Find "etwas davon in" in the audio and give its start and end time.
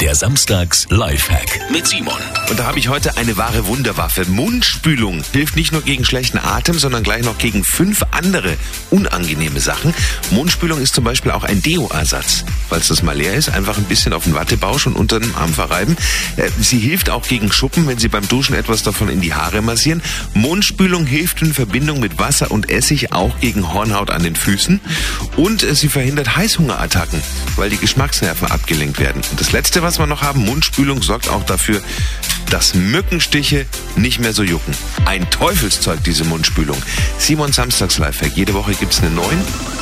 18.54-19.20